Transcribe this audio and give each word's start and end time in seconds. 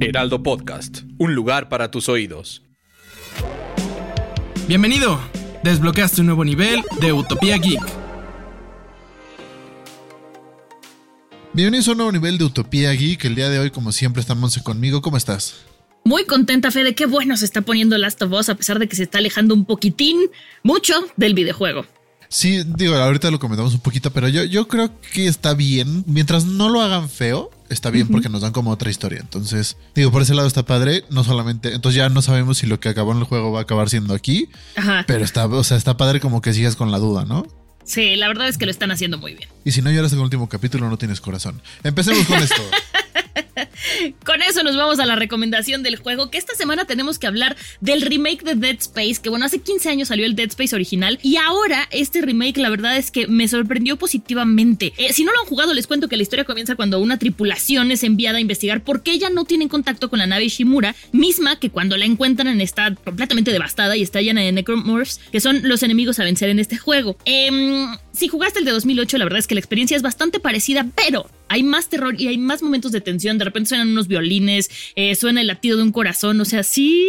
Heraldo 0.00 0.42
Podcast, 0.42 1.02
un 1.18 1.34
lugar 1.34 1.68
para 1.68 1.90
tus 1.90 2.08
oídos. 2.08 2.62
Bienvenido. 4.66 5.20
Desbloqueaste 5.62 6.22
un 6.22 6.26
nuevo 6.26 6.44
nivel 6.44 6.82
de 7.00 7.12
Utopía 7.12 7.56
Geek. 7.56 7.80
Bienvenidos 11.52 11.86
a 11.86 11.92
un 11.92 11.98
nuevo 11.98 12.12
nivel 12.12 12.36
de 12.36 12.44
Utopía 12.44 12.90
Geek. 12.92 13.24
El 13.26 13.36
día 13.36 13.48
de 13.48 13.60
hoy, 13.60 13.70
como 13.70 13.92
siempre, 13.92 14.20
está 14.20 14.34
Monse 14.34 14.62
conmigo. 14.62 15.02
¿Cómo 15.02 15.16
estás? 15.16 15.54
Muy 16.04 16.26
contenta, 16.26 16.72
Fede. 16.72 16.96
Qué 16.96 17.06
bueno 17.06 17.36
se 17.36 17.44
está 17.44 17.62
poniendo 17.62 17.96
Last 17.96 18.20
of 18.22 18.32
Us, 18.32 18.48
a 18.48 18.56
pesar 18.56 18.80
de 18.80 18.88
que 18.88 18.96
se 18.96 19.04
está 19.04 19.18
alejando 19.18 19.54
un 19.54 19.64
poquitín, 19.66 20.18
mucho 20.64 20.94
del 21.16 21.34
videojuego. 21.34 21.86
Sí, 22.28 22.64
digo, 22.66 22.96
ahorita 22.96 23.30
lo 23.30 23.38
comentamos 23.38 23.74
un 23.74 23.80
poquito, 23.80 24.10
pero 24.10 24.26
yo, 24.26 24.42
yo 24.42 24.66
creo 24.66 24.90
que 25.12 25.28
está 25.28 25.54
bien. 25.54 26.02
Mientras 26.08 26.44
no 26.44 26.68
lo 26.68 26.80
hagan 26.80 27.08
feo, 27.08 27.50
está 27.68 27.90
bien 27.90 28.08
porque 28.08 28.28
nos 28.28 28.42
dan 28.42 28.52
como 28.52 28.70
otra 28.70 28.90
historia. 28.90 29.20
Entonces, 29.20 29.76
digo, 29.94 30.10
por 30.10 30.22
ese 30.22 30.34
lado 30.34 30.48
está 30.48 30.64
padre. 30.64 31.04
No 31.10 31.24
solamente, 31.24 31.74
entonces 31.74 31.96
ya 31.96 32.08
no 32.08 32.22
sabemos 32.22 32.58
si 32.58 32.66
lo 32.66 32.80
que 32.80 32.88
acabó 32.88 33.12
en 33.12 33.18
el 33.18 33.24
juego 33.24 33.52
va 33.52 33.60
a 33.60 33.62
acabar 33.62 33.88
siendo 33.90 34.14
aquí. 34.14 34.48
Ajá. 34.76 35.04
Pero 35.06 35.24
está, 35.24 35.46
o 35.46 35.64
sea, 35.64 35.76
está 35.76 35.96
padre 35.96 36.20
como 36.20 36.40
que 36.40 36.52
sigas 36.52 36.76
con 36.76 36.90
la 36.90 36.98
duda, 36.98 37.24
¿no? 37.24 37.46
Sí, 37.84 38.16
la 38.16 38.28
verdad 38.28 38.48
es 38.48 38.56
que 38.56 38.64
lo 38.64 38.70
están 38.70 38.90
haciendo 38.90 39.18
muy 39.18 39.34
bien. 39.34 39.48
Y 39.64 39.72
si 39.72 39.82
no 39.82 39.90
lloras 39.90 40.12
en 40.12 40.18
el 40.18 40.24
último 40.24 40.48
capítulo, 40.48 40.88
no 40.88 40.96
tienes 40.96 41.20
corazón. 41.20 41.60
Empecemos 41.82 42.24
con 42.26 42.38
esto. 42.42 42.62
Con 44.24 44.42
eso 44.42 44.62
nos 44.62 44.76
vamos 44.76 44.98
a 44.98 45.06
la 45.06 45.16
recomendación 45.16 45.82
del 45.82 45.96
juego, 45.96 46.30
que 46.30 46.38
esta 46.38 46.54
semana 46.54 46.84
tenemos 46.84 47.18
que 47.18 47.26
hablar 47.26 47.56
del 47.80 48.02
remake 48.02 48.42
de 48.42 48.54
Dead 48.54 48.76
Space, 48.80 49.16
que 49.22 49.28
bueno, 49.28 49.44
hace 49.44 49.60
15 49.60 49.88
años 49.90 50.08
salió 50.08 50.26
el 50.26 50.34
Dead 50.34 50.48
Space 50.48 50.74
original 50.74 51.18
y 51.22 51.36
ahora 51.36 51.88
este 51.90 52.20
remake 52.22 52.58
la 52.58 52.70
verdad 52.70 52.96
es 52.96 53.10
que 53.10 53.26
me 53.26 53.48
sorprendió 53.48 53.96
positivamente. 53.96 54.92
Eh, 54.96 55.12
si 55.12 55.24
no 55.24 55.32
lo 55.32 55.40
han 55.40 55.46
jugado, 55.46 55.74
les 55.74 55.86
cuento 55.86 56.08
que 56.08 56.16
la 56.16 56.22
historia 56.22 56.44
comienza 56.44 56.76
cuando 56.76 57.00
una 57.00 57.18
tripulación 57.18 57.90
es 57.90 58.02
enviada 58.04 58.38
a 58.38 58.40
investigar 58.40 58.82
por 58.82 59.02
qué 59.02 59.12
ella 59.12 59.30
no 59.30 59.44
tiene 59.44 59.68
contacto 59.68 60.10
con 60.10 60.18
la 60.18 60.26
nave 60.26 60.48
Shimura, 60.48 60.94
misma 61.12 61.58
que 61.58 61.70
cuando 61.70 61.96
la 61.96 62.04
encuentran 62.04 62.60
está 62.60 62.94
completamente 62.94 63.50
devastada 63.50 63.96
y 63.96 64.02
está 64.02 64.20
llena 64.20 64.40
de 64.40 64.52
necromorphs, 64.52 65.20
que 65.32 65.40
son 65.40 65.60
los 65.62 65.82
enemigos 65.82 66.18
a 66.18 66.24
vencer 66.24 66.48
en 66.48 66.58
este 66.58 66.76
juego. 66.76 67.16
Em, 67.24 67.96
si 68.12 68.28
jugaste 68.28 68.60
el 68.60 68.64
de 68.64 68.70
2008, 68.72 69.18
la 69.18 69.24
verdad 69.24 69.38
es 69.38 69.46
que 69.46 69.54
la 69.54 69.60
experiencia 69.60 69.96
es 69.96 70.02
bastante 70.02 70.40
parecida, 70.40 70.86
pero 70.94 71.28
hay 71.48 71.62
más 71.62 71.88
terror 71.88 72.20
y 72.20 72.28
hay 72.28 72.38
más 72.38 72.62
momentos 72.62 72.92
de 72.92 73.00
tensión. 73.00 73.38
De 73.38 73.44
repente 73.44 73.68
suenan 73.68 73.88
unos 73.88 74.08
violines, 74.08 74.70
eh, 74.96 75.14
suena 75.14 75.40
el 75.40 75.46
latido 75.46 75.76
de 75.76 75.82
un 75.82 75.92
corazón. 75.92 76.40
O 76.40 76.44
sea, 76.44 76.62
sí, 76.62 77.08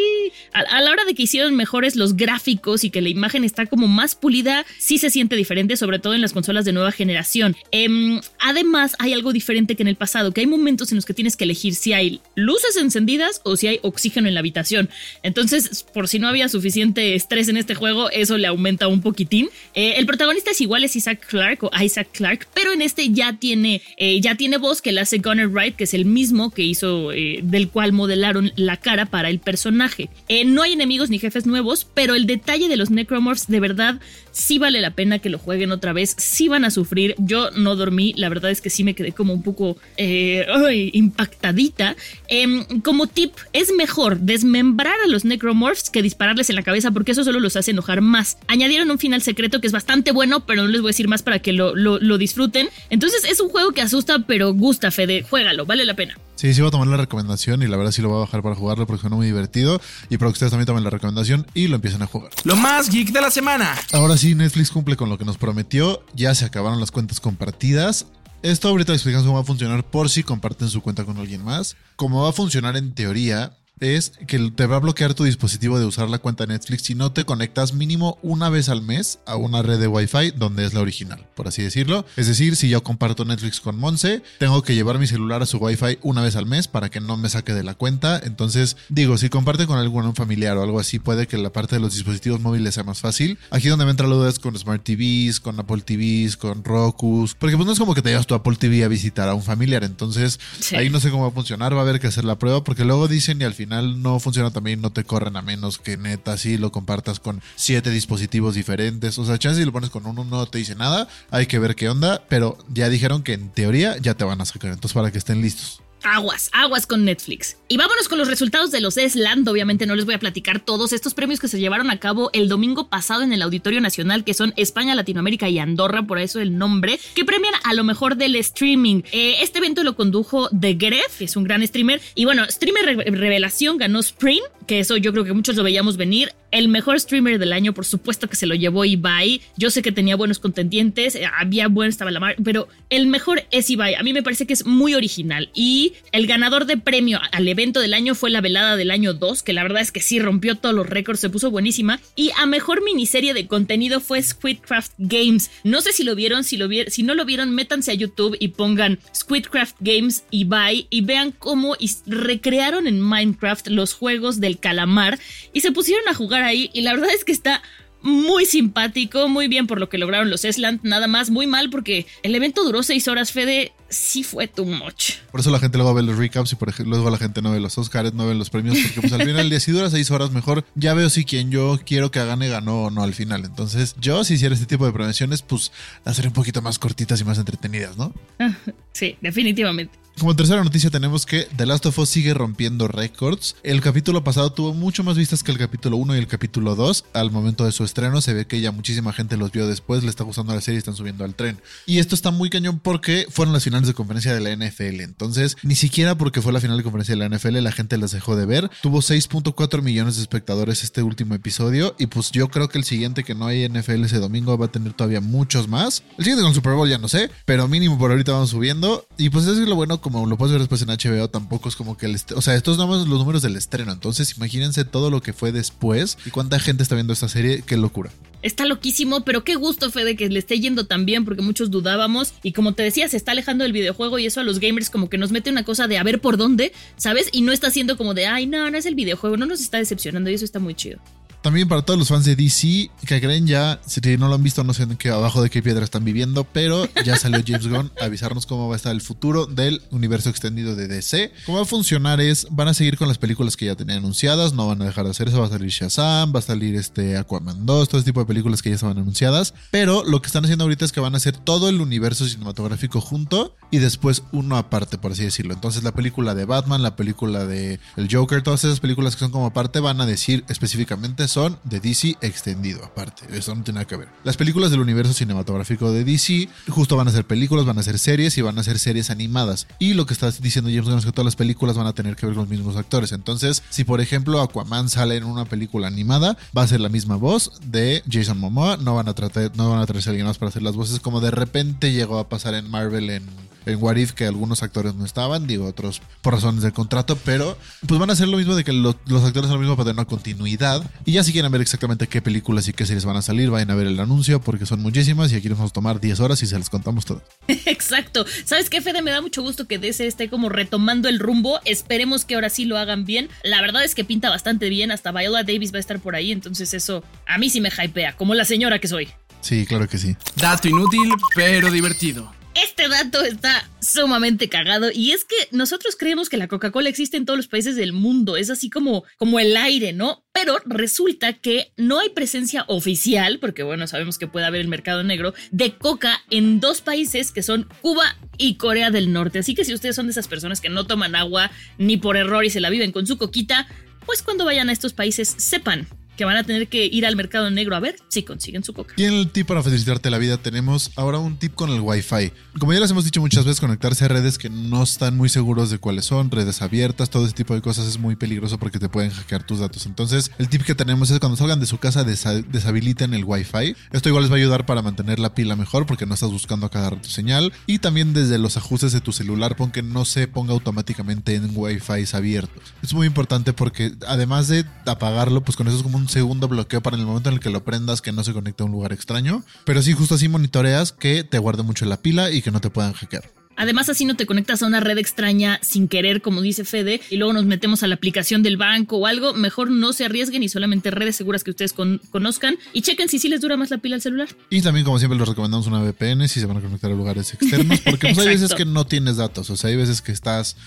a, 0.53 0.81
la 0.81 0.91
hora 0.91 1.05
de 1.05 1.15
que 1.15 1.23
hicieron 1.23 1.55
mejores 1.55 1.95
los 1.95 2.15
gráficos 2.15 2.83
y 2.83 2.89
que 2.89 3.01
la 3.01 3.09
imagen 3.09 3.43
está 3.43 3.65
como 3.65 3.87
más 3.87 4.15
pulida, 4.15 4.65
sí 4.77 4.97
se 4.97 5.09
siente 5.09 5.35
diferente, 5.35 5.77
sobre 5.77 5.99
todo 5.99 6.13
en 6.13 6.21
las 6.21 6.33
consolas 6.33 6.65
de 6.65 6.73
nueva 6.73 6.91
generación. 6.91 7.55
Eh, 7.71 8.19
además, 8.39 8.95
hay 8.99 9.13
algo 9.13 9.33
diferente 9.33 9.75
que 9.75 9.83
en 9.83 9.87
el 9.87 9.95
pasado, 9.95 10.31
que 10.31 10.41
hay 10.41 10.47
momentos 10.47 10.91
en 10.91 10.97
los 10.97 11.05
que 11.05 11.13
tienes 11.13 11.35
que 11.35 11.45
elegir 11.45 11.75
si 11.75 11.93
hay 11.93 12.21
luces 12.35 12.77
encendidas 12.77 13.41
o 13.43 13.55
si 13.55 13.67
hay 13.67 13.79
oxígeno 13.81 14.27
en 14.27 14.33
la 14.33 14.39
habitación. 14.41 14.89
Entonces, 15.23 15.83
por 15.83 16.07
si 16.07 16.19
no 16.19 16.27
había 16.27 16.49
suficiente 16.49 17.15
estrés 17.15 17.47
en 17.47 17.57
este 17.57 17.75
juego, 17.75 18.09
eso 18.11 18.37
le 18.37 18.47
aumenta 18.47 18.87
un 18.87 19.01
poquitín. 19.01 19.49
Eh, 19.73 19.93
el 19.97 20.05
protagonista 20.05 20.51
es 20.51 20.61
igual, 20.61 20.83
es 20.83 20.95
Isaac 20.95 21.25
Clarke 21.27 21.63
o 21.63 21.71
Isaac 21.81 22.09
Clarke, 22.11 22.47
pero 22.53 22.71
en 22.71 22.81
este 22.81 23.09
ya 23.11 23.33
tiene, 23.33 23.81
eh, 23.97 24.19
tiene 24.35 24.57
voz 24.57 24.81
que 24.81 24.91
la 24.91 25.01
hace 25.01 25.19
Gunnar 25.19 25.47
Wright, 25.47 25.75
que 25.75 25.85
es 25.85 25.93
el 25.93 26.05
mismo 26.05 26.51
que 26.51 26.63
hizo, 26.63 27.11
eh, 27.11 27.39
del 27.43 27.69
cual 27.69 27.91
modelaron 27.91 28.51
la 28.55 28.77
cara 28.77 29.05
para 29.05 29.29
el 29.29 29.39
personaje. 29.39 30.09
Eh, 30.27 30.45
no 30.45 30.63
hay 30.63 30.73
enemigos 30.73 31.09
ni 31.09 31.19
jefes 31.19 31.45
nuevos, 31.45 31.87
pero 31.93 32.15
el 32.15 32.25
detalle 32.25 32.67
de 32.67 32.77
los 32.77 32.89
Necromorphs 32.89 33.47
de 33.47 33.59
verdad 33.59 33.99
sí 34.31 34.59
vale 34.59 34.81
la 34.81 34.91
pena 34.91 35.19
que 35.19 35.29
lo 35.29 35.37
jueguen 35.37 35.71
otra 35.71 35.93
vez, 35.93 36.15
sí 36.17 36.47
van 36.47 36.65
a 36.65 36.71
sufrir. 36.71 37.15
Yo 37.17 37.51
no 37.51 37.75
dormí, 37.75 38.13
la 38.17 38.29
verdad 38.29 38.51
es 38.51 38.61
que 38.61 38.69
sí 38.69 38.83
me 38.83 38.93
quedé 38.93 39.11
como 39.11 39.33
un 39.33 39.43
poco 39.43 39.77
eh, 39.97 40.45
impactadita. 40.93 41.95
Em, 42.27 42.81
como 42.81 43.07
tip, 43.07 43.33
es 43.53 43.71
mejor 43.73 44.19
desmembrar 44.19 44.95
a 45.03 45.07
los 45.07 45.25
Necromorphs 45.25 45.89
que 45.89 46.01
dispararles 46.01 46.49
en 46.49 46.57
la 46.57 46.63
cabeza 46.63 46.91
porque 46.91 47.13
eso 47.13 47.23
solo 47.23 47.39
los 47.39 47.55
hace 47.55 47.71
enojar 47.71 48.01
más. 48.01 48.37
Añadieron 48.47 48.91
un 48.91 48.99
final 48.99 49.21
secreto 49.21 49.61
que 49.61 49.67
es 49.67 49.73
bastante 49.73 50.11
bueno, 50.11 50.45
pero 50.45 50.63
no 50.63 50.67
les 50.67 50.81
voy 50.81 50.89
a 50.89 50.91
decir 50.91 51.07
más 51.07 51.23
para 51.23 51.39
que 51.39 51.53
lo 51.53 52.17
disfruten. 52.17 52.69
Entonces 52.89 53.23
es 53.25 53.39
un 53.39 53.49
juego 53.49 53.71
que 53.71 53.81
asusta, 53.81 54.14
pero 54.27 54.53
gusta, 54.53 54.91
Fede. 54.91 55.23
Juégalo, 55.29 55.65
vale 55.65 55.85
la 55.85 55.95
pena. 55.95 56.17
Sí, 56.35 56.53
sí 56.53 56.61
voy 56.61 56.67
a 56.67 56.71
tomar 56.71 56.87
la 56.87 56.97
recomendación 56.97 57.63
y 57.63 57.67
la 57.67 57.77
verdad 57.77 57.91
sí 57.91 58.01
lo 58.01 58.09
voy 58.09 58.17
a 58.17 58.21
bajar 58.21 58.43
para 58.43 58.55
jugarlo 58.55 58.85
porque 58.85 59.01
suena 59.01 59.15
muy 59.15 59.25
divertido 59.25 59.81
y 60.09 60.17
para 60.17 60.29
que 60.29 60.33
ustedes 60.33 60.51
también 60.51 60.65
tomen 60.65 60.83
la 60.83 60.89
recomendación 60.89 61.47
y 61.53 61.67
lo 61.67 61.75
empiecen 61.75 62.01
a 62.01 62.07
jugar. 62.07 62.31
Lo 62.43 62.55
más 62.55 62.89
geek 62.89 63.11
de 63.11 63.21
la 63.21 63.31
semana. 63.31 63.75
Ahora 63.93 64.17
sí, 64.17 64.35
Netflix 64.35 64.69
cumple 64.69 64.95
con 64.95 65.09
lo 65.09 65.17
que 65.17 65.25
nos 65.25 65.37
prometió, 65.37 66.03
ya 66.13 66.35
se 66.35 66.45
acabaron 66.45 66.79
las 66.79 66.91
cuentas 66.91 67.19
compartidas. 67.19 68.07
Esto 68.41 68.67
ahorita 68.67 68.91
les 68.91 68.99
explicamos 68.99 69.25
cómo 69.25 69.37
va 69.37 69.43
a 69.43 69.45
funcionar 69.45 69.83
por 69.83 70.09
si 70.09 70.23
comparten 70.23 70.69
su 70.69 70.81
cuenta 70.81 71.03
con 71.03 71.17
alguien 71.17 71.43
más. 71.43 71.77
Cómo 71.95 72.23
va 72.23 72.29
a 72.29 72.33
funcionar 72.33 72.77
en 72.77 72.93
teoría 72.93 73.57
es 73.79 74.13
que 74.27 74.39
te 74.51 74.65
va 74.67 74.77
a 74.77 74.79
bloquear 74.79 75.13
tu 75.13 75.25
dispositivo 75.25 75.79
de 75.79 75.85
usar 75.85 76.09
la 76.09 76.19
cuenta 76.19 76.45
Netflix 76.45 76.83
si 76.83 76.95
no 76.95 77.11
te 77.11 77.25
conectas 77.25 77.73
mínimo 77.73 78.17
una 78.21 78.49
vez 78.49 78.69
al 78.69 78.81
mes 78.81 79.19
a 79.25 79.35
una 79.35 79.61
red 79.61 79.79
de 79.79 79.87
Wi-Fi 79.87 80.31
donde 80.31 80.65
es 80.65 80.73
la 80.73 80.81
original, 80.81 81.25
por 81.35 81.47
así 81.47 81.61
decirlo. 81.61 82.05
Es 82.15 82.27
decir, 82.27 82.55
si 82.55 82.69
yo 82.69 82.83
comparto 82.83 83.25
Netflix 83.25 83.59
con 83.59 83.77
Monse, 83.77 84.23
tengo 84.39 84.61
que 84.61 84.75
llevar 84.75 84.97
mi 84.97 85.07
celular 85.07 85.41
a 85.41 85.45
su 85.45 85.57
Wi-Fi 85.57 85.99
una 86.03 86.21
vez 86.21 86.35
al 86.35 86.45
mes 86.45 86.67
para 86.67 86.89
que 86.89 87.01
no 87.01 87.17
me 87.17 87.29
saque 87.29 87.53
de 87.53 87.63
la 87.63 87.73
cuenta. 87.73 88.21
Entonces, 88.23 88.77
digo, 88.89 89.17
si 89.17 89.29
comparte 89.29 89.67
con 89.67 89.77
algún 89.77 90.15
familiar 90.15 90.57
o 90.57 90.63
algo 90.63 90.79
así, 90.79 90.99
puede 90.99 91.27
que 91.27 91.37
la 91.37 91.51
parte 91.51 91.75
de 91.75 91.81
los 91.81 91.93
dispositivos 91.93 92.39
móviles 92.39 92.75
sea 92.75 92.83
más 92.83 93.01
fácil. 93.01 93.37
Aquí 93.49 93.67
donde 93.67 93.85
me 93.85 93.91
entra 93.91 94.07
la 94.07 94.15
duda 94.15 94.29
es 94.29 94.39
con 94.39 94.57
Smart 94.57 94.83
TVs, 94.83 95.39
con 95.39 95.59
Apple 95.59 95.81
TVs, 95.81 96.37
con 96.37 96.63
Roku, 96.63 97.27
porque 97.39 97.55
pues 97.55 97.65
no 97.65 97.73
es 97.73 97.79
como 97.79 97.93
que 97.93 98.01
te 98.01 98.09
llevas 98.09 98.27
tu 98.27 98.35
Apple 98.35 98.55
TV 98.55 98.83
a 98.83 98.87
visitar 98.87 99.27
a 99.27 99.33
un 99.33 99.43
familiar. 99.43 99.83
Entonces, 99.83 100.39
sí. 100.59 100.75
ahí 100.75 100.89
no 100.89 100.99
sé 100.99 101.09
cómo 101.09 101.23
va 101.23 101.29
a 101.29 101.31
funcionar, 101.31 101.73
va 101.73 101.79
a 101.79 101.81
haber 101.81 101.99
que 101.99 102.07
hacer 102.07 102.23
la 102.23 102.37
prueba 102.39 102.63
porque 102.63 102.85
luego 102.85 103.07
dicen 103.07 103.41
y 103.41 103.43
al 103.43 103.53
final 103.53 103.64
final 103.65 104.01
no 104.01 104.19
funciona 104.19 104.51
también, 104.51 104.81
no 104.81 104.91
te 104.91 105.03
corren 105.03 105.35
a 105.35 105.41
menos 105.41 105.77
que 105.77 105.97
neta 105.97 106.37
si 106.37 106.57
lo 106.57 106.71
compartas 106.71 107.19
con 107.19 107.41
siete 107.55 107.89
dispositivos 107.89 108.55
diferentes. 108.55 109.17
O 109.19 109.25
sea, 109.25 109.37
chance 109.37 109.59
si 109.59 109.65
lo 109.65 109.71
pones 109.71 109.89
con 109.89 110.05
uno 110.05 110.23
no 110.23 110.45
te 110.45 110.57
dice 110.57 110.75
nada, 110.75 111.07
hay 111.31 111.47
que 111.47 111.59
ver 111.59 111.75
qué 111.75 111.89
onda, 111.89 112.23
pero 112.29 112.57
ya 112.69 112.89
dijeron 112.89 113.23
que 113.23 113.33
en 113.33 113.49
teoría 113.49 113.97
ya 113.97 114.13
te 114.13 114.23
van 114.23 114.41
a 114.41 114.45
sacar, 114.45 114.71
entonces 114.71 114.93
para 114.93 115.11
que 115.11 115.17
estén 115.17 115.41
listos. 115.41 115.84
Aguas, 116.03 116.49
aguas 116.53 116.85
con 116.85 117.03
Netflix. 117.03 117.57
Y 117.67 117.77
vámonos 117.77 118.07
con 118.07 118.19
los 118.19 118.27
resultados 118.27 118.71
de 118.71 118.79
los 118.79 118.97
ESLAND. 118.97 119.47
Obviamente 119.47 119.87
no 119.87 119.95
les 119.95 120.05
voy 120.05 120.13
a 120.13 120.19
platicar 120.19 120.59
todos 120.59 120.93
estos 120.93 121.13
premios 121.13 121.39
que 121.39 121.47
se 121.47 121.59
llevaron 121.59 121.89
a 121.89 121.99
cabo 121.99 122.29
el 122.33 122.47
domingo 122.47 122.89
pasado 122.89 123.23
en 123.23 123.33
el 123.33 123.41
Auditorio 123.41 123.81
Nacional, 123.81 124.23
que 124.23 124.35
son 124.35 124.53
España, 124.55 124.93
Latinoamérica 124.93 125.49
y 125.49 125.57
Andorra, 125.57 126.03
por 126.03 126.19
eso 126.19 126.39
el 126.39 126.57
nombre, 126.57 126.99
que 127.15 127.25
premian 127.25 127.53
a 127.63 127.73
lo 127.73 127.83
mejor 127.83 128.17
del 128.17 128.35
streaming. 128.35 129.01
Eh, 129.11 129.37
este 129.41 129.57
evento 129.59 129.83
lo 129.83 129.95
condujo 129.95 130.49
The 130.49 130.73
Gref, 130.75 131.17
que 131.17 131.25
es 131.25 131.35
un 131.35 131.43
gran 131.43 131.65
streamer. 131.65 132.01
Y 132.13 132.25
bueno, 132.25 132.45
streamer 132.49 132.85
re 132.85 132.95
revelación 133.05 133.77
ganó 133.77 133.99
Spring, 133.99 134.43
que 134.65 134.79
eso 134.79 134.97
yo 134.97 135.11
creo 135.11 135.23
que 135.23 135.33
muchos 135.33 135.55
lo 135.55 135.63
veíamos 135.63 135.97
venir. 135.97 136.31
El 136.51 136.69
mejor 136.69 136.99
streamer 136.99 137.37
del 137.37 137.53
año, 137.53 137.73
por 137.73 137.85
supuesto 137.85 138.29
que 138.29 138.35
se 138.35 138.45
lo 138.45 138.55
llevó 138.55 138.85
Ibai. 138.85 139.41
Yo 139.57 139.69
sé 139.69 139.81
que 139.81 139.91
tenía 139.91 140.15
buenos 140.15 140.39
contendientes, 140.39 141.17
había 141.37 141.67
buen, 141.67 141.89
estaba 141.89 142.11
la 142.11 142.19
mar, 142.19 142.35
pero 142.43 142.67
el 142.89 143.07
mejor 143.07 143.43
es 143.51 143.69
Ibai. 143.69 143.95
A 143.95 144.03
mí 144.03 144.13
me 144.13 144.23
parece 144.23 144.47
que 144.47 144.53
es 144.53 144.65
muy 144.65 144.93
original. 144.93 145.49
Y 145.53 145.93
el 146.11 146.27
ganador 146.27 146.65
de 146.65 146.77
premio 146.77 147.19
al 147.31 147.47
evento 147.47 147.79
del 147.79 147.93
año 147.93 148.15
fue 148.15 148.29
la 148.29 148.41
velada 148.41 148.77
del 148.77 148.91
año 148.91 149.13
2, 149.13 149.43
que 149.43 149.53
la 149.53 149.63
verdad 149.63 149.81
es 149.81 149.91
que 149.91 149.99
sí 149.99 150.19
rompió 150.19 150.55
todos 150.55 150.73
los 150.73 150.87
récords, 150.87 151.19
se 151.19 151.29
puso 151.29 151.51
buenísima. 151.51 151.99
Y 152.15 152.31
a 152.37 152.45
mejor 152.45 152.83
miniserie 152.83 153.33
de 153.33 153.47
contenido 153.47 153.99
fue 153.99 154.21
Squidcraft 154.21 154.93
Games. 154.97 155.51
No 155.63 155.81
sé 155.81 155.91
si 155.91 156.03
lo 156.03 156.15
vieron, 156.15 156.43
si, 156.43 156.57
lo 156.57 156.67
vi 156.67 156.85
si 156.87 157.03
no 157.03 157.15
lo 157.15 157.25
vieron, 157.25 157.53
métanse 157.53 157.91
a 157.91 157.95
YouTube 157.95 158.37
y 158.39 158.49
pongan 158.49 158.99
Squidcraft 159.13 159.75
Games 159.79 160.23
Ibai 160.31 160.87
y 160.89 161.01
vean 161.01 161.31
cómo 161.31 161.75
recrearon 162.05 162.87
en 162.87 163.01
Minecraft 163.01 163.67
los 163.67 163.93
juegos 163.93 164.39
del 164.39 164.54
calamar 164.55 165.19
y 165.53 165.61
se 165.61 165.71
pusieron 165.71 166.07
a 166.07 166.13
jugar 166.13 166.43
ahí 166.43 166.69
y 166.73 166.81
la 166.81 166.93
verdad 166.93 167.09
es 167.13 167.23
que 167.23 167.31
está 167.31 167.61
muy 168.05 168.45
simpático, 168.45 169.27
muy 169.27 169.47
bien 169.47 169.65
por 169.65 169.79
lo 169.79 169.89
que 169.89 169.97
lograron 169.97 170.29
los 170.29 170.45
Esland, 170.45 170.79
nada 170.83 171.07
más 171.07 171.31
muy 171.31 171.47
mal 171.47 171.71
porque 171.71 172.05
el 172.21 172.35
evento 172.35 172.63
duró 172.63 172.83
seis 172.83 173.07
horas, 173.07 173.31
Fede, 173.31 173.71
sí 173.89 174.23
fue 174.23 174.47
too 174.47 174.65
much. 174.65 175.13
Por 175.31 175.39
eso 175.39 175.49
la 175.49 175.59
gente 175.59 175.79
luego 175.79 175.95
ve 175.95 176.03
los 176.03 176.15
recaps 176.15 176.51
y 176.53 176.55
por 176.55 176.69
ejemplo, 176.69 176.97
luego 176.97 177.09
la 177.09 177.17
gente 177.17 177.41
no 177.41 177.51
ve 177.51 177.59
los 177.59 177.75
Oscars, 177.79 178.13
no 178.13 178.27
ve 178.27 178.35
los 178.35 178.51
premios, 178.51 178.77
porque 178.77 179.01
pues 179.01 179.13
al 179.13 179.23
final 179.23 179.49
día 179.49 179.59
si 179.59 179.71
dura 179.71 179.89
seis 179.89 180.11
horas 180.11 180.29
mejor, 180.31 180.65
ya 180.75 180.93
veo 180.93 181.09
si 181.09 181.25
quien 181.25 181.49
yo 181.49 181.79
quiero 181.83 182.11
que 182.11 182.23
gane 182.23 182.47
ganó 182.47 182.83
o 182.83 182.89
no 182.91 183.01
al 183.01 183.15
final. 183.15 183.43
Entonces 183.43 183.95
yo 183.99 184.23
si 184.23 184.35
hiciera 184.35 184.53
este 184.53 184.67
tipo 184.67 184.85
de 184.85 184.91
prevenciones, 184.91 185.41
pues 185.41 185.71
las 186.05 186.19
haría 186.19 186.29
un 186.29 186.35
poquito 186.35 186.61
más 186.61 186.77
cortitas 186.77 187.19
y 187.21 187.23
más 187.23 187.39
entretenidas, 187.39 187.97
¿no? 187.97 188.13
sí, 188.93 189.17
definitivamente. 189.19 190.04
Como 190.17 190.33
tercera 190.33 190.63
noticia 190.63 190.89
tenemos 190.89 191.25
que 191.25 191.45
The 191.57 191.65
Last 191.65 191.87
of 191.87 191.99
Us 191.99 192.07
sigue 192.07 192.33
rompiendo 192.33 192.87
récords. 192.87 193.57
El 193.63 193.81
capítulo 193.81 194.23
pasado 194.23 194.49
tuvo 194.49 194.73
mucho 194.73 195.03
más 195.03 195.17
vistas 195.17 195.43
que 195.43 195.51
el 195.51 195.57
capítulo 195.57 195.97
1 195.97 196.15
y 196.15 196.19
el 196.19 196.27
capítulo 196.27 196.73
2. 196.75 197.03
Al 197.11 197.31
momento 197.31 197.65
de 197.65 197.73
su 197.73 197.83
estreno 197.83 198.21
se 198.21 198.33
ve 198.33 198.47
que 198.47 198.61
ya 198.61 198.71
muchísima 198.71 199.11
gente 199.11 199.35
los 199.35 199.51
vio 199.51 199.67
después, 199.67 200.03
le 200.03 200.09
está 200.09 200.23
gustando 200.23 200.55
la 200.55 200.61
serie 200.61 200.77
y 200.77 200.79
están 200.79 200.95
subiendo 200.95 201.25
al 201.25 201.35
tren. 201.35 201.59
Y 201.85 201.99
esto 201.99 202.15
está 202.15 202.31
muy 202.31 202.49
cañón 202.49 202.79
porque 202.79 203.27
fueron 203.29 203.53
las 203.53 203.65
finales 203.65 203.89
de 203.89 203.93
conferencia 203.93 204.33
de 204.33 204.39
la 204.39 204.55
NFL. 204.55 205.01
Entonces, 205.01 205.57
ni 205.63 205.75
siquiera 205.75 206.15
porque 206.15 206.41
fue 206.41 206.53
la 206.53 206.61
final 206.61 206.77
de 206.77 206.83
conferencia 206.83 207.13
de 207.13 207.19
la 207.19 207.35
NFL 207.35 207.57
la 207.59 207.73
gente 207.73 207.97
las 207.97 208.11
dejó 208.11 208.37
de 208.37 208.45
ver. 208.45 208.71
Tuvo 208.81 208.99
6.4 208.99 209.81
millones 209.81 210.15
de 210.15 210.21
espectadores 210.21 210.81
este 210.85 211.03
último 211.03 211.35
episodio 211.35 211.93
y 211.99 212.07
pues 212.07 212.31
yo 212.31 212.47
creo 212.47 212.69
que 212.69 212.77
el 212.77 212.85
siguiente 212.85 213.25
que 213.25 213.35
no 213.35 213.47
hay 213.47 213.67
NFL 213.67 214.05
ese 214.05 214.19
domingo 214.19 214.57
va 214.57 214.67
a 214.67 214.71
tener 214.71 214.93
todavía 214.93 215.19
muchos 215.19 215.67
más. 215.67 216.03
El 216.17 216.23
siguiente 216.23 216.43
con 216.43 216.53
Super 216.53 216.73
Bowl 216.75 216.87
ya 216.89 216.99
no 216.99 217.09
sé, 217.09 217.29
pero 217.43 217.67
mínimo 217.67 217.97
por 217.97 218.11
ahorita 218.11 218.31
vamos 218.31 218.51
subiendo. 218.51 219.05
Y 219.17 219.29
pues 219.29 219.43
eso 219.43 219.61
es 219.61 219.67
lo 219.67 219.75
bueno 219.75 219.99
como 220.05 220.27
lo 220.27 220.37
puedes 220.37 220.51
ver 220.51 220.61
después 220.61 220.83
en 220.83 220.89
HBO, 220.89 221.31
tampoco 221.31 221.67
es 221.67 221.75
como 221.75 221.97
que 221.97 222.05
el. 222.05 222.15
O 222.35 222.41
sea, 222.43 222.53
estos 222.53 222.77
son 222.77 222.87
los 222.87 223.07
números 223.07 223.41
del 223.41 223.55
estreno. 223.55 223.91
Entonces, 223.91 224.37
imagínense 224.37 224.85
todo 224.85 225.09
lo 225.09 225.19
que 225.19 225.33
fue 225.33 225.51
después 225.51 226.19
y 226.27 226.29
cuánta 226.29 226.59
gente 226.59 226.83
está 226.83 226.93
viendo 226.93 227.11
esta 227.11 227.27
serie. 227.27 227.63
Qué 227.65 227.75
locura. 227.75 228.11
Está 228.43 228.67
loquísimo, 228.67 229.21
pero 229.21 229.43
qué 229.43 229.55
gusto, 229.55 229.89
Fede, 229.89 230.15
que 230.15 230.29
le 230.29 230.37
esté 230.37 230.59
yendo 230.59 230.85
tan 230.85 231.07
bien, 231.07 231.25
porque 231.25 231.41
muchos 231.41 231.71
dudábamos. 231.71 232.35
Y 232.43 232.51
como 232.51 232.73
te 232.73 232.83
decía, 232.83 233.09
se 233.09 233.17
está 233.17 233.31
alejando 233.31 233.63
del 233.63 233.73
videojuego 233.73 234.19
y 234.19 234.27
eso 234.27 234.41
a 234.41 234.43
los 234.43 234.59
gamers 234.59 234.91
como 234.91 235.09
que 235.09 235.17
nos 235.17 235.31
mete 235.31 235.49
una 235.49 235.63
cosa 235.63 235.87
de 235.87 235.97
a 235.97 236.03
ver 236.03 236.21
por 236.21 236.37
dónde, 236.37 236.71
¿sabes? 236.97 237.29
Y 237.31 237.41
no 237.41 237.51
está 237.51 237.71
siendo 237.71 237.97
como 237.97 238.13
de, 238.13 238.27
ay, 238.27 238.45
no, 238.45 238.69
no 238.69 238.77
es 238.77 238.85
el 238.85 238.93
videojuego, 238.93 239.37
no 239.37 239.47
nos 239.47 239.59
está 239.59 239.79
decepcionando 239.79 240.29
y 240.29 240.35
eso 240.35 240.45
está 240.45 240.59
muy 240.59 240.75
chido. 240.75 240.99
También 241.45 241.67
para 241.67 241.83
todos 241.83 241.99
los 241.99 242.07
fans 242.07 242.25
de 242.25 242.35
DC 242.35 242.89
que 243.05 243.21
creen 243.21 243.45
ya, 243.45 243.79
si 243.85 244.01
no 244.17 244.29
lo 244.29 244.33
han 244.33 244.41
visto, 244.41 244.63
no 244.63 244.73
sé 244.73 244.81
en 244.81 244.97
qué 244.97 245.09
abajo 245.09 245.43
de 245.43 245.51
qué 245.51 245.61
piedra 245.61 245.83
están 245.83 246.03
viviendo, 246.03 246.43
pero 246.43 246.89
ya 247.05 247.17
salió 247.17 247.43
James 247.45 247.67
Gunn 247.67 247.91
a 248.01 248.05
avisarnos 248.05 248.47
cómo 248.47 248.67
va 248.67 248.73
a 248.73 248.77
estar 248.77 248.91
el 248.91 249.01
futuro 249.01 249.45
del 249.45 249.83
universo 249.91 250.31
extendido 250.31 250.75
de 250.75 250.87
DC. 250.87 251.31
Cómo 251.45 251.59
va 251.59 251.63
a 251.63 251.67
funcionar 251.67 252.19
es, 252.19 252.47
van 252.49 252.69
a 252.69 252.73
seguir 252.73 252.97
con 252.97 253.07
las 253.07 253.19
películas 253.19 253.57
que 253.57 253.67
ya 253.67 253.75
tenían 253.75 253.99
anunciadas, 253.99 254.53
no 254.53 254.67
van 254.67 254.81
a 254.81 254.85
dejar 254.85 255.05
de 255.05 255.11
hacer 255.11 255.27
eso, 255.27 255.39
va 255.39 255.45
a 255.45 255.49
salir 255.49 255.69
Shazam, 255.69 256.33
va 256.33 256.39
a 256.39 256.41
salir 256.41 256.73
este 256.73 257.15
Aquaman 257.15 257.67
2, 257.67 257.89
todo 257.89 257.99
ese 257.99 258.05
tipo 258.05 258.21
de 258.21 258.25
películas 258.25 258.63
que 258.63 258.69
ya 258.69 258.75
estaban 258.75 258.97
anunciadas, 258.97 259.53
pero 259.69 260.03
lo 260.03 260.23
que 260.23 260.27
están 260.27 260.45
haciendo 260.45 260.63
ahorita 260.63 260.83
es 260.83 260.91
que 260.91 260.99
van 260.99 261.13
a 261.13 261.17
hacer 261.17 261.37
todo 261.37 261.69
el 261.69 261.79
universo 261.79 262.25
cinematográfico 262.25 263.01
junto 263.01 263.55
y 263.69 263.77
después 263.77 264.23
uno 264.31 264.57
aparte, 264.57 264.97
por 264.97 265.11
así 265.11 265.23
decirlo. 265.23 265.53
Entonces 265.53 265.83
la 265.83 265.91
película 265.91 266.33
de 266.33 266.45
Batman, 266.45 266.81
la 266.81 266.95
película 266.95 267.45
de 267.45 267.79
El 267.97 268.07
Joker, 268.11 268.41
todas 268.41 268.63
esas 268.63 268.79
películas 268.79 269.15
que 269.15 269.19
son 269.19 269.31
como 269.31 269.45
aparte 269.45 269.79
van 269.79 270.01
a 270.01 270.07
decir 270.07 270.43
específicamente 270.47 271.27
son 271.35 271.59
de 271.65 271.81
DC 271.81 272.15
extendido 272.21 272.85
aparte. 272.85 273.25
Eso 273.37 273.53
no 273.53 273.61
tiene 273.61 273.79
nada 273.79 273.87
que 273.87 273.97
ver. 273.97 274.07
Las 274.23 274.37
películas 274.37 274.71
del 274.71 274.79
universo 274.79 275.11
cinematográfico 275.11 275.91
de 275.91 276.05
DC 276.05 276.47
justo 276.69 276.95
van 276.95 277.09
a 277.09 277.11
ser 277.11 277.25
películas, 277.25 277.65
van 277.65 277.77
a 277.77 277.83
ser 277.83 277.99
series 277.99 278.37
y 278.37 278.41
van 278.41 278.57
a 278.57 278.63
ser 278.63 278.79
series 278.79 279.09
animadas. 279.09 279.67
Y 279.77 279.95
lo 279.95 280.05
que 280.05 280.13
está 280.13 280.31
diciendo 280.31 280.69
James 280.69 280.85
Gunn 280.85 280.99
es 280.99 281.05
que 281.05 281.11
todas 281.11 281.25
las 281.25 281.35
películas 281.35 281.75
van 281.75 281.87
a 281.87 281.93
tener 281.93 282.15
que 282.15 282.25
ver 282.25 282.35
con 282.35 282.43
los 282.43 282.49
mismos 282.49 282.77
actores. 282.77 283.11
Entonces, 283.11 283.63
si 283.69 283.83
por 283.83 283.99
ejemplo 283.99 284.41
Aquaman 284.41 284.87
sale 284.87 285.17
en 285.17 285.25
una 285.25 285.43
película 285.43 285.87
animada, 285.87 286.37
va 286.57 286.63
a 286.63 286.67
ser 286.67 286.79
la 286.79 286.87
misma 286.87 287.17
voz 287.17 287.51
de 287.65 288.01
Jason 288.09 288.39
Momoa. 288.39 288.77
No 288.77 288.95
van 288.95 289.09
a 289.09 289.13
tratar, 289.13 289.51
no 289.57 289.69
van 289.69 289.81
a 289.81 289.85
traerse 289.85 290.09
a 290.09 290.11
alguien 290.11 290.27
más 290.27 290.37
para 290.37 290.51
hacer 290.51 290.61
las 290.61 290.77
voces 290.77 291.01
como 291.01 291.19
de 291.19 291.31
repente 291.31 291.91
llegó 291.91 292.17
a 292.17 292.29
pasar 292.29 292.53
en 292.53 292.71
Marvel 292.71 293.09
en 293.09 293.23
en 293.65 293.81
What 293.81 293.95
If 293.97 294.11
que 294.11 294.25
algunos 294.25 294.63
actores 294.63 294.95
no 294.95 295.05
estaban, 295.05 295.47
digo 295.47 295.65
otros 295.65 296.01
por 296.21 296.33
razones 296.33 296.61
del 296.63 296.73
contrato, 296.73 297.17
pero 297.23 297.57
pues 297.87 297.99
van 297.99 298.09
a 298.09 298.13
hacer 298.13 298.27
lo 298.27 298.37
mismo 298.37 298.55
de 298.55 298.63
que 298.63 298.73
los, 298.73 298.95
actores 298.95 299.49
son 299.49 299.53
lo 299.53 299.59
mismo 299.59 299.75
para 299.75 299.85
tener 299.85 299.99
una 299.99 300.05
continuidad. 300.05 300.83
Y 301.05 301.13
ya 301.13 301.23
si 301.23 301.31
quieren 301.31 301.51
ver 301.51 301.61
exactamente 301.61 302.07
qué 302.07 302.21
películas 302.21 302.67
y 302.67 302.73
qué 302.73 302.85
series 302.85 303.05
van 303.05 303.17
a 303.17 303.21
salir, 303.21 303.49
vayan 303.49 303.71
a 303.71 303.75
ver 303.75 303.87
el 303.87 303.99
anuncio 303.99 304.41
porque 304.41 304.65
son 304.65 304.81
muchísimas 304.81 305.31
y 305.31 305.35
aquí 305.35 305.49
nos 305.49 305.57
vamos 305.57 305.71
a 305.71 305.73
tomar 305.73 305.99
10 305.99 306.19
horas 306.19 306.41
y 306.43 306.47
se 306.47 306.57
les 306.57 306.69
contamos 306.69 307.05
todo. 307.05 307.21
Exacto. 307.47 308.25
¿Sabes 308.45 308.69
qué, 308.69 308.81
Fede? 308.81 309.01
Me 309.01 309.11
da 309.11 309.21
mucho 309.21 309.41
gusto 309.41 309.67
que 309.67 309.79
DC 309.79 310.05
esté 310.07 310.29
como 310.29 310.49
retomando 310.49 311.09
el 311.09 311.19
rumbo. 311.19 311.59
Esperemos 311.65 312.25
que 312.25 312.35
ahora 312.35 312.49
sí 312.49 312.65
lo 312.65 312.77
hagan 312.77 313.05
bien. 313.05 313.29
La 313.43 313.61
verdad 313.61 313.83
es 313.83 313.95
que 313.95 314.03
pinta 314.03 314.29
bastante 314.29 314.69
bien. 314.69 314.91
Hasta 314.91 315.11
Viola 315.11 315.43
Davis 315.43 315.73
va 315.73 315.77
a 315.77 315.79
estar 315.79 315.99
por 315.99 316.15
ahí. 316.15 316.31
Entonces 316.31 316.73
eso 316.73 317.03
a 317.27 317.37
mí 317.37 317.49
sí 317.49 317.61
me 317.61 317.69
hypea, 317.69 318.15
como 318.15 318.35
la 318.35 318.45
señora 318.45 318.79
que 318.79 318.87
soy. 318.87 319.09
Sí, 319.41 319.65
claro 319.65 319.87
que 319.87 319.99
sí. 319.99 320.15
Dato 320.37 320.67
inútil, 320.67 321.13
pero 321.35 321.69
divertido. 321.71 322.34
Este 322.55 322.87
dato 322.87 323.21
está 323.21 323.69
sumamente 323.81 324.47
cagado 324.47 324.89
y 324.89 325.11
es 325.11 325.25
que 325.25 325.35
nosotros 325.51 325.97
creemos 325.97 326.29
que 326.29 326.37
la 326.37 326.47
Coca-Cola 326.47 326.87
existe 326.87 327.17
en 327.17 327.25
todos 327.25 327.35
los 327.35 327.47
países 327.49 327.75
del 327.75 327.91
mundo, 327.91 328.37
es 328.37 328.49
así 328.49 328.69
como, 328.69 329.03
como 329.17 329.39
el 329.39 329.57
aire, 329.57 329.91
¿no? 329.91 330.25
Pero 330.31 330.57
resulta 330.65 331.33
que 331.33 331.73
no 331.75 331.99
hay 331.99 332.09
presencia 332.09 332.63
oficial, 332.67 333.39
porque 333.39 333.63
bueno, 333.63 333.87
sabemos 333.87 334.17
que 334.17 334.27
puede 334.27 334.45
haber 334.45 334.61
el 334.61 334.69
mercado 334.69 335.03
negro, 335.03 335.33
de 335.51 335.75
coca 335.77 336.21
en 336.29 336.61
dos 336.61 336.79
países 336.79 337.33
que 337.33 337.43
son 337.43 337.67
Cuba 337.81 338.15
y 338.37 338.55
Corea 338.55 338.89
del 338.89 339.11
Norte. 339.11 339.39
Así 339.39 339.53
que 339.53 339.65
si 339.65 339.73
ustedes 339.73 339.97
son 339.97 340.07
de 340.07 340.11
esas 340.11 340.29
personas 340.29 340.61
que 340.61 340.69
no 340.69 340.87
toman 340.87 341.15
agua 341.15 341.51
ni 341.77 341.97
por 341.97 342.15
error 342.15 342.45
y 342.45 342.49
se 342.49 342.61
la 342.61 342.69
viven 342.69 342.93
con 342.93 343.05
su 343.05 343.17
coquita, 343.17 343.67
pues 344.05 344.21
cuando 344.21 344.45
vayan 344.45 344.69
a 344.69 344.73
estos 344.73 344.93
países 344.93 345.35
sepan 345.37 345.87
que 346.15 346.25
van 346.25 346.37
a 346.37 346.43
tener 346.43 346.67
que 346.67 346.85
ir 346.85 347.05
al 347.05 347.15
mercado 347.15 347.49
negro 347.49 347.75
a 347.75 347.79
ver 347.79 347.95
si 348.07 348.23
consiguen 348.23 348.63
su 348.63 348.73
coca. 348.73 348.93
Y 348.97 349.03
en 349.03 349.13
el 349.13 349.29
tip 349.29 349.47
para 349.47 349.63
facilitarte 349.63 350.09
la 350.09 350.17
vida 350.17 350.37
tenemos 350.37 350.91
ahora 350.95 351.19
un 351.19 351.37
tip 351.37 351.53
con 351.55 351.69
el 351.71 351.81
Wi-Fi. 351.81 352.31
Como 352.59 352.73
ya 352.73 352.79
les 352.79 352.91
hemos 352.91 353.05
dicho 353.05 353.21
muchas 353.21 353.45
veces, 353.45 353.59
conectarse 353.59 354.05
a 354.05 354.07
redes 354.07 354.37
que 354.37 354.49
no 354.49 354.83
están 354.83 355.17
muy 355.17 355.29
seguros 355.29 355.69
de 355.69 355.77
cuáles 355.77 356.05
son, 356.05 356.31
redes 356.31 356.61
abiertas, 356.61 357.09
todo 357.09 357.25
ese 357.25 357.33
tipo 357.33 357.53
de 357.53 357.61
cosas 357.61 357.87
es 357.87 357.99
muy 357.99 358.15
peligroso 358.15 358.57
porque 358.57 358.79
te 358.79 358.89
pueden 358.89 359.11
hackear 359.11 359.45
tus 359.45 359.59
datos. 359.59 359.85
Entonces, 359.85 360.31
el 360.37 360.49
tip 360.49 360.63
que 360.63 360.75
tenemos 360.75 361.09
es 361.11 361.19
cuando 361.19 361.37
salgan 361.37 361.59
de 361.59 361.65
su 361.65 361.77
casa 361.77 362.03
deshabiliten 362.03 363.13
el 363.13 363.23
Wi-Fi. 363.25 363.75
Esto 363.91 364.09
igual 364.09 364.23
les 364.23 364.31
va 364.31 364.35
a 364.35 364.39
ayudar 364.39 364.65
para 364.65 364.81
mantener 364.81 365.19
la 365.19 365.33
pila 365.33 365.55
mejor 365.55 365.85
porque 365.85 366.05
no 366.05 366.13
estás 366.13 366.31
buscando 366.31 366.65
a 366.65 366.71
cada 366.71 366.91
rato 366.91 367.09
señal. 367.09 367.53
Y 367.67 367.79
también 367.79 368.13
desde 368.13 368.37
los 368.37 368.57
ajustes 368.57 368.91
de 368.91 369.01
tu 369.01 369.11
celular 369.11 369.55
pon 369.55 369.71
que 369.71 369.83
no 369.83 370.05
se 370.05 370.27
ponga 370.27 370.53
automáticamente 370.53 371.35
en 371.35 371.51
Wi-Fi 371.53 372.05
abiertos. 372.13 372.73
Es 372.81 372.93
muy 372.93 373.07
importante 373.07 373.53
porque 373.53 373.93
además 374.07 374.47
de 374.47 374.65
apagarlo, 374.85 375.43
pues 375.43 375.55
con 375.55 375.67
eso 375.67 375.77
es 375.77 375.83
como 375.83 375.97
un 375.97 376.04
segundo 376.07 376.47
bloqueo 376.47 376.81
para 376.81 376.97
el 376.97 377.05
momento 377.05 377.29
en 377.29 377.35
el 377.35 377.41
que 377.41 377.49
lo 377.49 377.63
prendas 377.63 378.01
que 378.01 378.11
no 378.11 378.23
se 378.23 378.33
conecte 378.33 378.63
a 378.63 378.65
un 378.65 378.71
lugar 378.71 378.93
extraño. 378.93 379.43
Pero 379.65 379.81
sí, 379.81 379.93
justo 379.93 380.15
así 380.15 380.27
monitoreas 380.27 380.91
que 380.91 381.23
te 381.23 381.39
guarde 381.39 381.63
mucho 381.63 381.85
la 381.85 382.01
pila 382.01 382.31
y 382.31 382.41
que 382.41 382.51
no 382.51 382.61
te 382.61 382.69
puedan 382.69 382.93
hackear. 382.93 383.23
Además, 383.57 383.89
así 383.89 384.05
no 384.05 384.15
te 384.15 384.25
conectas 384.25 384.61
a 384.63 384.67
una 384.67 384.79
red 384.79 384.97
extraña 384.97 385.59
sin 385.61 385.87
querer, 385.87 386.21
como 386.21 386.41
dice 386.41 386.65
Fede, 386.65 387.01
y 387.09 387.15
luego 387.15 387.33
nos 387.33 387.45
metemos 387.45 387.83
a 387.83 387.87
la 387.87 387.95
aplicación 387.95 388.43
del 388.43 388.57
banco 388.57 388.97
o 388.97 389.05
algo. 389.05 389.33
Mejor 389.33 389.71
no 389.71 389.93
se 389.93 390.05
arriesguen 390.05 390.43
y 390.43 390.49
solamente 390.49 390.91
redes 390.91 391.15
seguras 391.15 391.43
que 391.43 391.51
ustedes 391.51 391.73
conozcan 391.73 392.57
y 392.73 392.81
chequen 392.81 393.07
si 393.07 393.19
sí 393.19 393.29
les 393.29 393.41
dura 393.41 393.55
más 393.55 393.69
la 393.69 393.77
pila 393.77 393.95
al 393.95 394.01
celular. 394.01 394.27
Y 394.49 394.61
también, 394.61 394.85
como 394.85 394.99
siempre, 394.99 395.17
les 395.17 395.27
recomendamos 395.27 395.67
una 395.67 395.81
VPN 395.81 396.27
si 396.27 396.39
se 396.39 396.45
van 396.45 396.57
a 396.57 396.61
conectar 396.61 396.91
a 396.91 396.95
lugares 396.95 397.33
externos, 397.33 397.79
porque 397.81 398.13
pues, 398.13 398.19
hay 398.19 398.27
veces 398.27 398.53
que 398.57 398.65
no 398.65 398.85
tienes 398.85 399.17
datos, 399.17 399.49
o 399.49 399.57
sea, 399.57 399.69
hay 399.69 399.77
veces 399.77 400.01
que 400.01 400.11
estás 400.11 400.57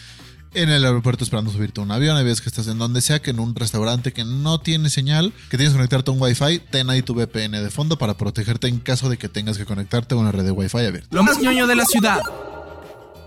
en 0.54 0.68
el 0.70 0.84
aeropuerto 0.84 1.24
esperando 1.24 1.50
subirte 1.50 1.80
a 1.80 1.84
un 1.84 1.90
avión, 1.90 2.16
hay 2.16 2.24
veces 2.24 2.40
que 2.40 2.48
estás 2.48 2.68
en 2.68 2.78
donde 2.78 3.00
sea, 3.00 3.20
que 3.20 3.30
en 3.30 3.40
un 3.40 3.54
restaurante 3.54 4.12
que 4.12 4.24
no 4.24 4.60
tiene 4.60 4.90
señal, 4.90 5.32
que 5.50 5.56
tienes 5.56 5.72
que 5.72 5.78
conectarte 5.78 6.10
a 6.10 6.14
un 6.14 6.20
Wi-Fi, 6.20 6.60
ten 6.70 6.90
ahí 6.90 7.02
tu 7.02 7.14
VPN 7.14 7.52
de 7.52 7.70
fondo 7.70 7.98
para 7.98 8.16
protegerte 8.16 8.68
en 8.68 8.78
caso 8.78 9.08
de 9.08 9.18
que 9.18 9.28
tengas 9.28 9.58
que 9.58 9.64
conectarte 9.64 10.14
a 10.14 10.18
una 10.18 10.32
red 10.32 10.44
de 10.44 10.50
Wi-Fi 10.50 10.78
abierta. 10.78 11.08
Lo 11.10 11.22
más 11.22 11.38
ñoño 11.40 11.66
de 11.66 11.76
la 11.76 11.84
ciudad. 11.84 12.20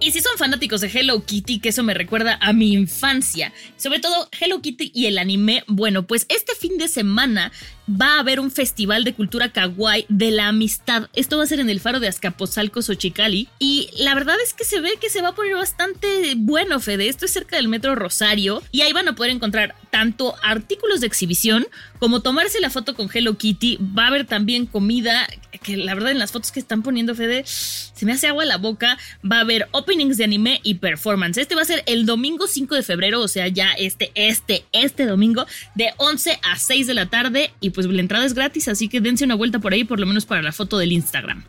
Y 0.04 0.10
si 0.10 0.20
son 0.20 0.36
fanáticos 0.36 0.82
de 0.82 0.88
Hello 0.88 1.24
Kitty, 1.24 1.60
que 1.60 1.70
eso 1.70 1.84
me 1.84 1.94
recuerda 1.94 2.40
a 2.42 2.54
mi 2.54 2.74
infancia, 2.74 3.54
sobre 3.78 4.00
todo 4.00 4.28
Hello 4.40 4.60
Kitty 4.60 4.92
y 4.96 5.06
el 5.06 5.20
anime, 5.20 5.64
bueno, 5.68 6.08
pues 6.08 6.26
este 6.28 6.56
fin 6.56 6.80
de 6.80 6.88
semana 6.88 7.52
va 7.90 8.16
a 8.16 8.20
haber 8.20 8.40
un 8.40 8.52
festival 8.52 9.04
de 9.04 9.14
cultura 9.14 9.52
kawaii 9.52 10.06
de 10.10 10.32
la 10.32 10.48
amistad. 10.48 11.10
Esto 11.14 11.38
va 11.38 11.44
a 11.44 11.48
ser 11.48 11.60
en 11.60 11.70
el 11.70 11.80
faro 11.80 12.00
de 12.00 12.08
Azcapotzalco, 12.08 12.82
Xochicali. 12.82 13.48
Y 13.60 13.90
la 13.98 14.14
verdad 14.14 14.36
es 14.44 14.54
que 14.54 14.64
se 14.64 14.80
ve 14.80 14.92
que 15.00 15.10
se 15.10 15.22
va 15.22 15.30
a 15.30 15.36
poner 15.36 15.56
bastante 15.56 16.34
bueno, 16.38 16.80
Fede. 16.80 17.08
Esto 17.08 17.26
es 17.26 17.32
cerca 17.32 17.56
del 17.56 17.68
metro 17.68 17.96
Rosario. 17.96 18.62
Y 18.72 18.82
ahí 18.82 18.94
van 18.94 19.08
a 19.08 19.16
poder 19.16 19.32
encontrar 19.32 19.76
tanto 19.90 20.36
artículos 20.44 21.02
de 21.02 21.08
exhibición 21.08 21.68
como 22.00 22.22
tomarse 22.22 22.60
la 22.60 22.70
foto 22.70 22.96
con 22.96 23.10
Hello 23.12 23.38
Kitty. 23.38 23.78
Va 23.78 24.06
a 24.06 24.08
haber 24.08 24.26
también 24.26 24.66
comida, 24.66 25.28
que 25.62 25.78
la 25.78 25.94
verdad 25.94 26.12
en 26.12 26.20
las 26.20 26.32
fotos 26.32 26.52
que 26.52 26.60
están 26.60 26.84
poniendo, 26.84 27.16
Fede, 27.16 27.44
se 27.46 28.06
me 28.06 28.14
hace 28.14 28.28
agua 28.28 28.46
la 28.46 28.58
boca. 28.58 28.98
Va 29.30 29.38
a 29.38 29.42
haber 29.42 29.68
de 29.92 30.24
anime 30.24 30.62
y 30.64 30.76
performance. 30.76 31.38
Este 31.38 31.54
va 31.54 31.64
a 31.64 31.66
ser 31.66 31.84
el 31.86 32.06
domingo 32.06 32.48
5 32.48 32.76
de 32.76 32.82
febrero, 32.82 33.20
o 33.20 33.28
sea, 33.28 33.50
ya 33.50 33.72
este, 33.74 34.12
este, 34.16 34.64
este 34.72 35.06
domingo, 35.06 35.46
de 35.76 35.90
11 35.98 36.40
a 36.44 36.58
6 36.58 36.88
de 36.88 36.94
la 36.94 37.08
tarde. 37.08 37.52
Y 37.60 37.72
pues 37.72 37.88
la 37.88 38.00
entrada 38.00 38.26
es 38.26 38.34
gratis, 38.34 38.70
así 38.70 38.88
que 38.88 39.02
dense 39.02 39.26
una 39.26 39.36
vuelta 39.36 39.60
por 39.60 39.74
ahí, 39.74 39.84
por 39.84 40.00
lo 40.00 40.06
menos 40.06 40.26
para 40.26 40.42
la 40.42 40.54
foto 40.54 40.78
del 40.78 40.94
Instagram. 40.94 41.44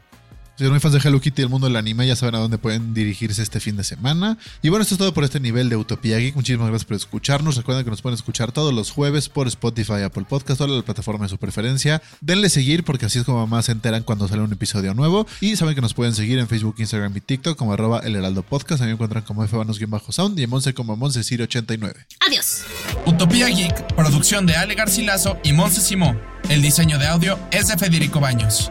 Si 0.63 0.69
no 0.69 0.75
hay 0.75 0.81
fans 0.81 0.95
de 0.95 1.01
Hello 1.01 1.21
Kitty 1.21 1.43
y 1.43 1.45
el 1.47 1.49
mundo 1.49 1.67
del 1.67 1.75
anime, 1.75 2.07
ya 2.07 2.15
saben 2.15 2.37
a 2.37 2.39
dónde 2.39 2.57
pueden 2.57 2.95
dirigirse 2.95 3.43
este 3.43 3.59
fin 3.59 3.77
de 3.77 3.83
semana. 3.83 4.39
Y 4.63 4.69
bueno, 4.69 4.85
esto 4.85 4.95
es 4.95 4.99
todo 5.01 5.13
por 5.13 5.25
este 5.25 5.41
nivel 5.41 5.69
de 5.69 5.77
Utopía 5.77 6.19
Geek. 6.19 6.37
Muchísimas 6.37 6.69
gracias 6.69 6.85
por 6.85 6.97
escucharnos. 6.97 7.57
Recuerden 7.57 7.83
que 7.85 7.91
nos 7.91 8.01
pueden 8.01 8.15
escuchar 8.15 8.53
todos 8.53 8.73
los 8.73 8.93
jueves 8.93 9.29
por 9.29 9.49
Spotify, 9.49 10.03
Apple 10.05 10.25
Podcast 10.29 10.61
o 10.61 10.69
la 10.69 10.83
plataforma 10.83 11.25
de 11.25 11.31
su 11.31 11.39
preferencia. 11.39 12.01
Denle 12.21 12.49
seguir 12.49 12.85
porque 12.85 13.07
así 13.07 13.19
es 13.19 13.25
como 13.25 13.45
más 13.49 13.65
se 13.65 13.73
enteran 13.73 14.05
cuando 14.05 14.29
sale 14.29 14.43
un 14.43 14.53
episodio 14.53 14.95
nuevo. 14.95 15.27
Y 15.41 15.57
saben 15.57 15.75
que 15.75 15.81
nos 15.81 15.95
pueden 15.95 16.15
seguir 16.15 16.39
en 16.39 16.47
Facebook, 16.47 16.77
Instagram 16.79 17.17
y 17.17 17.21
TikTok 17.23 17.59
como 17.59 17.73
arroba 17.73 17.99
el 17.99 18.15
heraldo 18.15 18.45
podcast. 18.45 18.83
A 18.83 18.85
mí 18.85 18.91
me 18.91 18.93
encuentran 18.93 19.25
como 19.25 19.45
fbanos-sound 19.45 20.39
y 20.39 20.45
en 20.45 20.51
Monse 20.51 20.75
como 20.75 20.97
Monsecir89. 20.97 22.07
Adiós. 22.21 22.63
Utopía 23.05 23.49
Geek, 23.49 23.97
producción 23.97 24.47
de 24.47 24.55
Ale 24.55 24.77
Garcilaso 24.77 25.39
y 25.43 25.55
Monse 25.55 25.81
Simó. 25.81 26.17
El 26.49 26.63
diseño 26.63 27.01
de 27.01 27.09
audio 27.09 27.37
es 27.51 27.67
de 27.67 27.77
Federico 27.77 28.21
Baños. 28.21 28.71